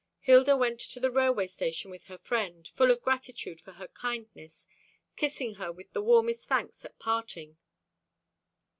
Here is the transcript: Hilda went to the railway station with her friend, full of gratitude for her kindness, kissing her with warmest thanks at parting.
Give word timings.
Hilda 0.21 0.57
went 0.57 0.79
to 0.79 0.99
the 0.99 1.11
railway 1.11 1.45
station 1.45 1.91
with 1.91 2.05
her 2.05 2.17
friend, 2.17 2.67
full 2.73 2.89
of 2.89 3.03
gratitude 3.03 3.61
for 3.61 3.73
her 3.73 3.87
kindness, 3.87 4.67
kissing 5.15 5.53
her 5.61 5.71
with 5.71 5.95
warmest 5.95 6.47
thanks 6.47 6.83
at 6.83 6.97
parting. 6.97 7.59